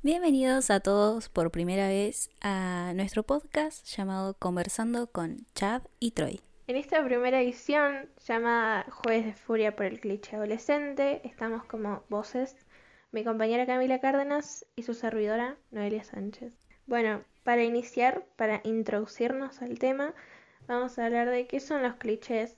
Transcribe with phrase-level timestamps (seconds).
[0.00, 6.40] Bienvenidos a todos por primera vez a nuestro podcast llamado Conversando con Chad y Troy.
[6.68, 12.54] En esta primera edición, llamada Jueves de Furia por el cliché adolescente, estamos como voces
[13.10, 16.54] mi compañera Camila Cárdenas y su servidora Noelia Sánchez.
[16.86, 20.14] Bueno, para iniciar, para introducirnos al tema,
[20.68, 22.56] vamos a hablar de qué son los clichés.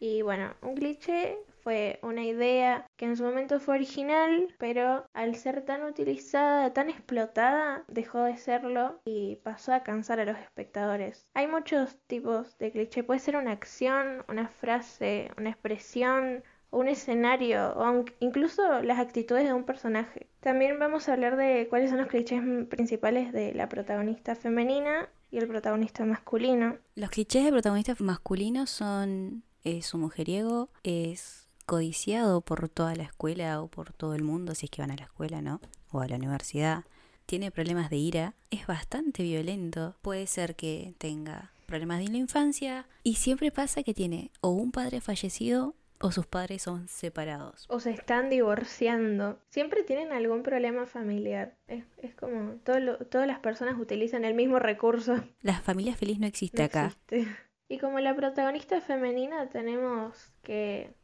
[0.00, 5.34] Y bueno, un cliché fue una idea que en su momento fue original, pero al
[5.36, 11.26] ser tan utilizada, tan explotada, dejó de serlo y pasó a cansar a los espectadores.
[11.34, 17.72] Hay muchos tipos de cliché, puede ser una acción, una frase, una expresión, un escenario
[17.76, 20.28] o incluso las actitudes de un personaje.
[20.40, 25.38] También vamos a hablar de cuáles son los clichés principales de la protagonista femenina y
[25.38, 26.76] el protagonista masculino.
[26.94, 33.60] Los clichés de protagonista masculino son es su mujeriego, es codiciado por toda la escuela
[33.60, 35.60] o por todo el mundo, si es que van a la escuela, ¿no?
[35.92, 36.84] O a la universidad.
[37.26, 42.86] Tiene problemas de ira, es bastante violento, puede ser que tenga problemas de la infancia
[43.02, 47.66] y siempre pasa que tiene o un padre fallecido o sus padres son separados.
[47.68, 49.38] O se están divorciando.
[49.50, 51.54] Siempre tienen algún problema familiar.
[51.66, 55.22] Es, como todo todas las personas utilizan el mismo recurso.
[55.42, 56.96] La familia feliz no existe acá.
[57.68, 60.94] Y como la protagonista femenina tenemos que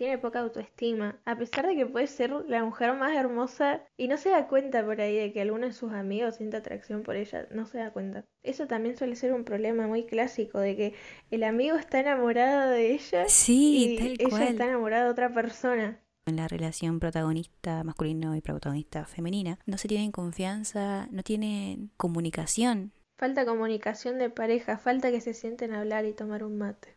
[0.00, 4.16] tiene poca autoestima, a pesar de que puede ser la mujer más hermosa y no
[4.16, 7.46] se da cuenta por ahí de que alguno de sus amigos siente atracción por ella,
[7.50, 8.24] no se da cuenta.
[8.42, 10.94] Eso también suele ser un problema muy clásico de que
[11.30, 16.00] el amigo está enamorado de ella sí, y ella está enamorada de otra persona.
[16.24, 22.92] En la relación protagonista masculino y protagonista femenina no se tienen confianza, no tienen comunicación.
[23.18, 26.96] Falta comunicación de pareja, falta que se sienten a hablar y tomar un mate.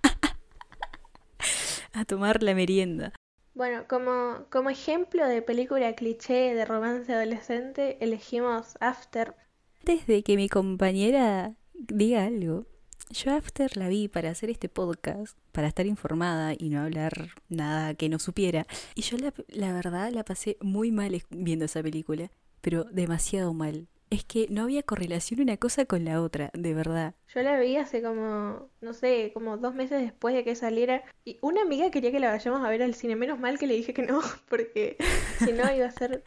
[1.99, 3.13] a tomar la merienda.
[3.55, 9.35] Bueno, como, como ejemplo de película cliché de romance adolescente, elegimos After.
[9.83, 12.67] Desde que mi compañera diga algo,
[13.11, 17.95] yo After la vi para hacer este podcast, para estar informada y no hablar nada
[17.95, 18.67] que no supiera.
[18.95, 23.89] Y yo la, la verdad la pasé muy mal viendo esa película, pero demasiado mal
[24.11, 27.15] es que no había correlación una cosa con la otra, de verdad.
[27.35, 31.03] Yo la vi hace como, no sé, como dos meses después de que saliera.
[31.25, 33.17] Y una amiga quería que la vayamos a ver al cine.
[33.17, 34.97] Menos mal que le dije que no, porque
[35.39, 36.23] si no iba a ser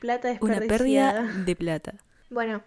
[0.00, 0.60] plata desperdiciada.
[0.60, 1.94] Una pérdida de plata.
[2.30, 2.62] Bueno,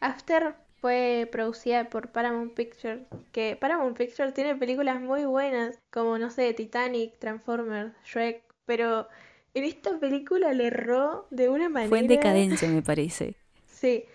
[0.00, 3.00] After fue producida por Paramount Pictures,
[3.32, 9.08] que Paramount Pictures tiene películas muy buenas, como, no sé, Titanic, Transformers, Shrek, pero
[9.54, 11.88] en esta película le erró de una manera...
[11.88, 13.36] Fue en decadencia, me parece.
[13.84, 14.06] Sí.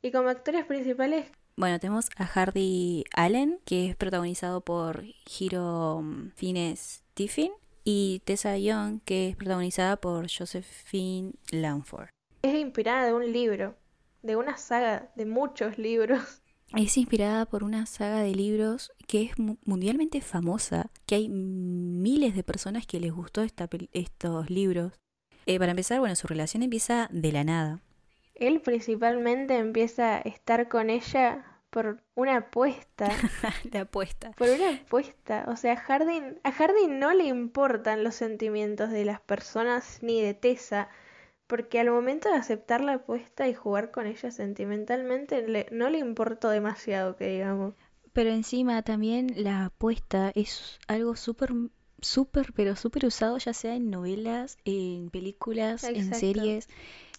[0.00, 1.26] Y como actores principales.
[1.54, 5.04] Bueno, tenemos a Hardy Allen, que es protagonizado por
[5.38, 7.52] Hiro mm, Fines Tiffin,
[7.84, 12.08] y Tessa Young, que es protagonizada por Josephine Langford.
[12.40, 13.76] Es inspirada de un libro,
[14.22, 16.40] de una saga, de muchos libros.
[16.74, 19.32] Es inspirada por una saga de libros que es
[19.66, 24.94] mundialmente famosa, que hay miles de personas que les gustó estos libros.
[25.44, 27.82] Eh, para empezar, bueno, su relación empieza de la nada
[28.40, 33.08] él principalmente empieza a estar con ella por una apuesta.
[33.72, 34.32] La apuesta.
[34.32, 35.44] Por una apuesta.
[35.48, 40.20] O sea, a Hardin, a Hardin no le importan los sentimientos de las personas ni
[40.20, 40.88] de Tessa.
[41.46, 46.48] Porque al momento de aceptar la apuesta y jugar con ella sentimentalmente, no le importó
[46.48, 47.74] demasiado, que digamos.
[48.12, 51.52] Pero encima también la apuesta es algo súper,
[52.00, 56.68] súper, pero súper usado, ya sea en novelas, en películas, en series,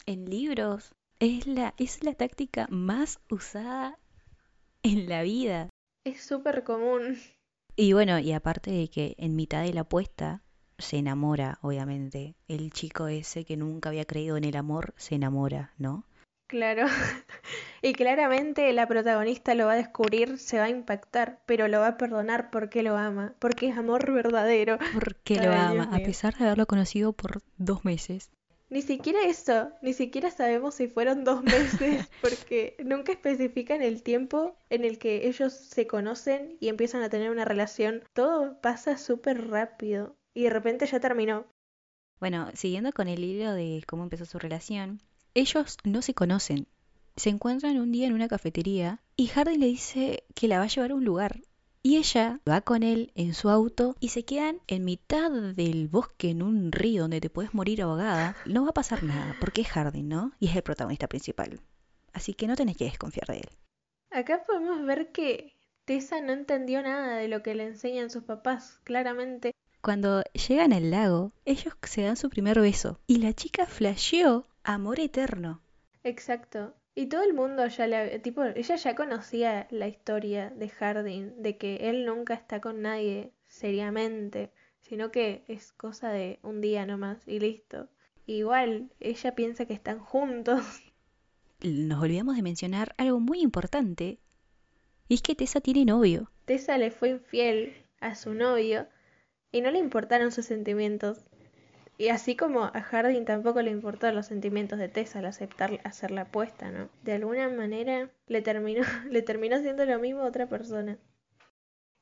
[0.05, 0.93] en libros.
[1.21, 3.99] Es la, es la táctica más usada
[4.81, 5.69] en la vida.
[6.03, 7.15] Es súper común.
[7.75, 10.41] Y bueno, y aparte de que en mitad de la apuesta
[10.79, 12.33] se enamora, obviamente.
[12.47, 16.05] El chico ese que nunca había creído en el amor se enamora, ¿no?
[16.49, 16.87] Claro.
[17.83, 21.87] y claramente la protagonista lo va a descubrir, se va a impactar, pero lo va
[21.89, 24.79] a perdonar porque lo ama, porque es amor verdadero.
[24.95, 28.31] Porque lo ama, a pesar de haberlo conocido por dos meses.
[28.71, 34.55] Ni siquiera eso, ni siquiera sabemos si fueron dos meses, porque nunca especifican el tiempo
[34.69, 38.01] en el que ellos se conocen y empiezan a tener una relación.
[38.13, 41.45] Todo pasa súper rápido y de repente ya terminó.
[42.21, 45.01] Bueno, siguiendo con el hilo de cómo empezó su relación,
[45.33, 46.65] ellos no se conocen.
[47.17, 50.67] Se encuentran un día en una cafetería y Hardy le dice que la va a
[50.67, 51.41] llevar a un lugar
[51.83, 56.29] y ella va con él en su auto y se quedan en mitad del bosque
[56.29, 58.35] en un río donde te puedes morir ahogada.
[58.45, 60.31] No va a pasar nada, porque es Harding, ¿no?
[60.39, 61.59] Y es el protagonista principal.
[62.13, 63.49] Así que no tenés que desconfiar de él.
[64.11, 65.53] Acá podemos ver que
[65.85, 69.51] Tessa no entendió nada de lo que le enseñan sus papás, claramente.
[69.81, 74.99] Cuando llegan al lago, ellos se dan su primer beso y la chica flasheó amor
[74.99, 75.61] eterno.
[76.03, 76.75] Exacto.
[76.93, 81.57] Y todo el mundo ya le, tipo, ella ya conocía la historia de Hardin, de
[81.57, 84.51] que él nunca está con nadie seriamente,
[84.81, 87.87] sino que es cosa de un día nomás y listo.
[88.25, 90.65] Igual, ella piensa que están juntos.
[91.63, 94.19] Nos olvidamos de mencionar algo muy importante,
[95.07, 96.31] y es que Tessa tiene novio.
[96.45, 98.87] Tessa le fue infiel a su novio
[99.51, 101.25] y no le importaron sus sentimientos.
[102.01, 106.09] Y así como a Harding tampoco le importó los sentimientos de Tessa al aceptar hacer
[106.09, 106.89] la apuesta, ¿no?
[107.03, 108.81] De alguna manera le terminó,
[109.11, 110.97] le terminó haciendo lo mismo a otra persona.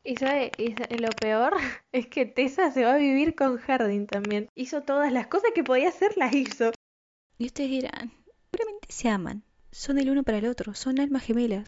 [0.01, 1.53] Y sabe, y lo peor
[1.91, 4.47] es que Tessa se va a vivir con Harding también.
[4.55, 6.71] Hizo todas las cosas que podía hacer, las hizo.
[7.37, 8.13] Y ustedes dirán,
[8.53, 11.65] seguramente se aman, son el uno para el otro, son almas gemelas.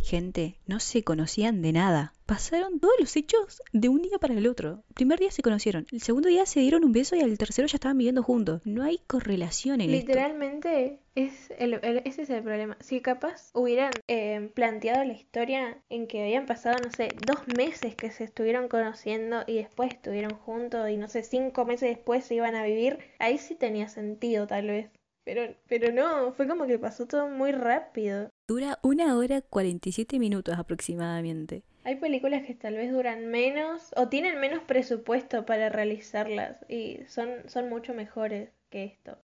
[0.00, 2.14] Gente, no se conocían de nada.
[2.26, 4.84] Pasaron todos los hechos de un día para el otro.
[4.88, 7.66] El primer día se conocieron, el segundo día se dieron un beso y al tercero
[7.66, 8.60] ya estaban viviendo juntos.
[8.64, 11.74] No hay correlación en Literalmente Es el,
[12.04, 12.76] ese es el problema.
[12.80, 17.94] Si capaz hubieran eh, planteado la historia en que habían pasado, no sé, dos meses
[17.94, 22.34] que se estuvieron conociendo y después estuvieron juntos y no sé, cinco meses después se
[22.34, 24.90] iban a vivir, ahí sí tenía sentido tal vez.
[25.28, 28.30] Pero, pero no, fue como que pasó todo muy rápido.
[28.46, 31.64] Dura una hora 47 minutos aproximadamente.
[31.84, 37.28] Hay películas que tal vez duran menos o tienen menos presupuesto para realizarlas y son,
[37.46, 39.18] son mucho mejores que esto.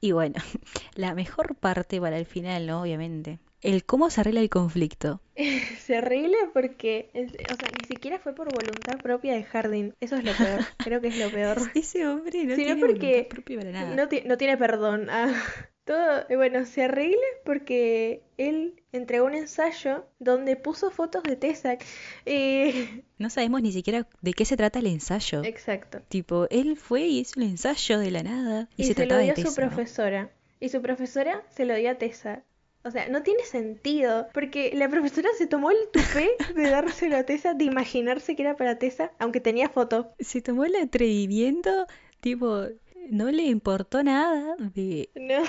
[0.00, 0.36] Y bueno,
[0.94, 2.82] la mejor parte para el final, ¿no?
[2.82, 5.20] Obviamente el cómo se arregla el conflicto.
[5.78, 9.94] se arregla porque, o sea, ni siquiera fue por voluntad propia de Harding.
[10.00, 10.60] Eso es lo peor.
[10.78, 11.58] Creo que es lo peor.
[11.74, 13.94] Ese hombre no tiene voluntad propia para nada.
[13.94, 15.08] No, no tiene perdón.
[15.10, 15.32] Ah,
[15.84, 21.78] todo, bueno, se arregla porque él entregó un ensayo donde puso fotos de Tessa.
[22.26, 23.02] Eh...
[23.18, 25.42] No sabemos ni siquiera de qué se trata el ensayo.
[25.44, 26.00] Exacto.
[26.08, 28.68] Tipo, él fue y hizo el ensayo de la nada.
[28.76, 30.30] Y, se, lo dio a su profesora.
[30.60, 32.44] Y su profesora se lo dio a Tessa.
[32.82, 37.24] O sea, no tiene sentido, porque la profesora se tomó el tupé de dárselo a
[37.24, 40.14] Tessa, de imaginarse que era para Tessa, aunque tenía foto.
[40.18, 41.86] Se tomó el atrevimiento,
[42.20, 42.64] tipo,
[43.10, 45.10] no le importó nada de...
[45.14, 45.42] No.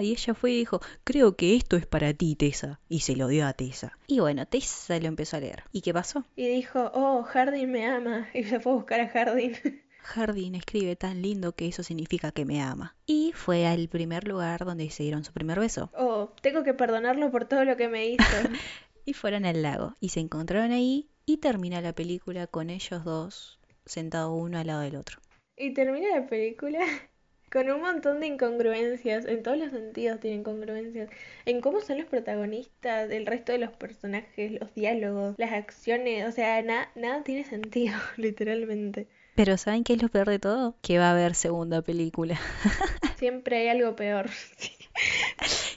[0.00, 2.80] Y ella fue y dijo, creo que esto es para ti, Tessa.
[2.88, 3.96] Y se lo dio a Tessa.
[4.08, 5.64] Y bueno, Tessa lo empezó a leer.
[5.70, 6.24] ¿Y qué pasó?
[6.34, 8.28] Y dijo, oh, Hardin me ama.
[8.34, 9.54] Y se fue a buscar a Hardin.
[10.04, 12.94] Jardín escribe tan lindo que eso significa que me ama.
[13.06, 15.90] Y fue al primer lugar donde se dieron su primer beso.
[15.96, 18.22] Oh, tengo que perdonarlo por todo lo que me hizo.
[19.04, 23.60] y fueron al lago y se encontraron ahí y termina la película con ellos dos
[23.86, 25.20] sentados uno al lado del otro.
[25.56, 26.80] Y termina la película
[27.52, 31.08] con un montón de incongruencias, en todos los sentidos tiene incongruencias,
[31.46, 36.32] en cómo son los protagonistas, el resto de los personajes, los diálogos, las acciones, o
[36.32, 39.08] sea, nada tiene sentido, literalmente.
[39.34, 40.76] Pero ¿saben qué es lo peor de todo?
[40.80, 42.38] Que va a haber segunda película.
[43.18, 44.30] Siempre hay algo peor.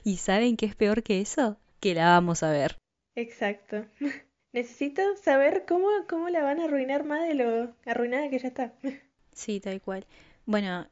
[0.03, 1.57] ¿Y saben qué es peor que eso?
[1.79, 2.77] Que la vamos a ver.
[3.15, 3.85] Exacto.
[4.53, 8.73] Necesito saber cómo, cómo la van a arruinar más de lo arruinada que ya está.
[9.33, 10.05] Sí, tal cual.
[10.45, 10.87] Bueno,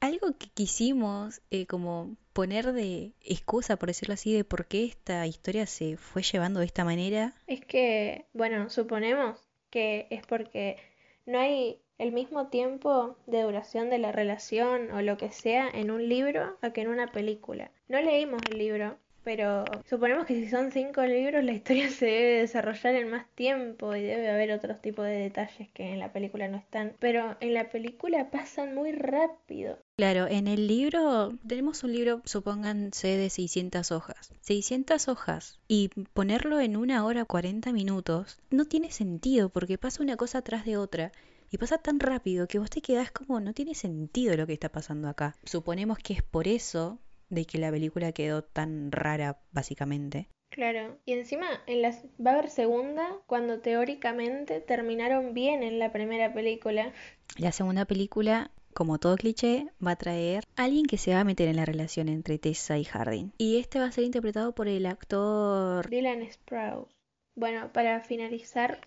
[0.00, 5.26] algo que quisimos eh, como poner de excusa, por decirlo así, de por qué esta
[5.26, 7.34] historia se fue llevando de esta manera.
[7.46, 9.38] Es que, bueno, suponemos
[9.70, 10.76] que es porque
[11.26, 15.90] no hay el mismo tiempo de duración de la relación o lo que sea en
[15.90, 17.70] un libro a que en una película.
[17.88, 22.40] No leímos el libro, pero suponemos que si son cinco libros la historia se debe
[22.40, 26.46] desarrollar en más tiempo y debe haber otros tipos de detalles que en la película
[26.48, 26.92] no están.
[27.00, 29.78] Pero en la película pasan muy rápido.
[29.96, 34.32] Claro, en el libro tenemos un libro, supónganse, de 600 hojas.
[34.40, 40.16] 600 hojas y ponerlo en una hora 40 minutos no tiene sentido porque pasa una
[40.16, 41.12] cosa atrás de otra
[41.54, 44.70] y pasa tan rápido que vos te quedás como no tiene sentido lo que está
[44.70, 45.36] pasando acá.
[45.44, 50.28] Suponemos que es por eso de que la película quedó tan rara, básicamente.
[50.50, 55.92] Claro, y encima en las va a haber segunda cuando teóricamente terminaron bien en la
[55.92, 56.92] primera película.
[57.36, 61.24] La segunda película, como todo cliché, va a traer a alguien que se va a
[61.24, 63.30] meter en la relación entre Tessa y Harding.
[63.38, 66.92] Y este va a ser interpretado por el actor Dylan Sprouse.
[67.36, 68.80] Bueno, para finalizar,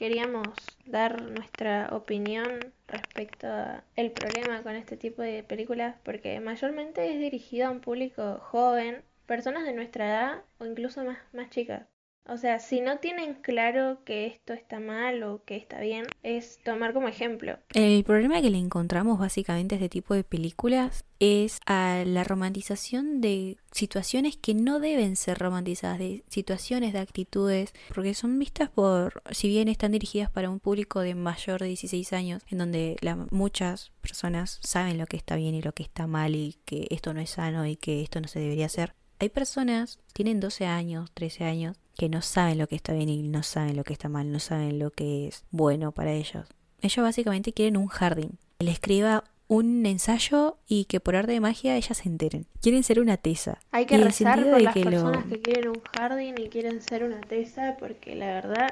[0.00, 7.20] queríamos dar nuestra opinión respecto al problema con este tipo de películas porque mayormente es
[7.20, 11.82] dirigido a un público joven, personas de nuestra edad o incluso más, más chicas.
[12.30, 16.60] O sea, si no tienen claro que esto está mal o que está bien, es
[16.62, 17.58] tomar como ejemplo.
[17.74, 23.20] El problema que le encontramos básicamente a este tipo de películas es a la romantización
[23.20, 29.24] de situaciones que no deben ser romantizadas, de situaciones, de actitudes, porque son vistas por,
[29.32, 32.96] si bien están dirigidas para un público de mayor de 16 años, en donde
[33.32, 37.12] muchas personas saben lo que está bien y lo que está mal y que esto
[37.12, 38.94] no es sano y que esto no se debería hacer.
[39.18, 43.22] Hay personas, tienen 12 años, 13 años, que no saben lo que está bien y
[43.22, 46.46] no saben lo que está mal, no saben lo que es bueno para ellos.
[46.80, 48.38] Ellos básicamente quieren un jardín.
[48.58, 52.46] Le escriba un ensayo y que por arte de magia ellas se enteren.
[52.62, 53.58] Quieren ser una tesa.
[53.70, 57.76] Hay que rezar por las personas que quieren un jardín y quieren ser una tesa
[57.78, 58.68] porque la verdad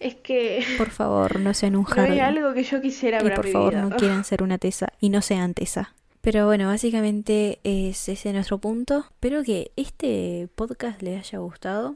[0.00, 0.64] es que...
[0.76, 2.16] Por favor, no sean un jardín.
[2.16, 5.10] No es algo que yo quisiera y por favor, no quieran ser una tesa y
[5.10, 5.94] no sean tesa.
[6.20, 9.04] Pero bueno, básicamente es ese nuestro punto.
[9.12, 11.94] Espero que este podcast les haya gustado.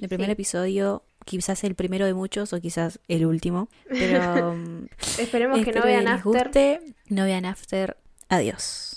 [0.00, 3.68] El primer episodio, quizás el primero de muchos o quizás el último.
[3.88, 4.56] Pero
[5.18, 6.80] esperemos que no vean After.
[7.08, 7.96] no vean After.
[8.28, 8.96] Adiós.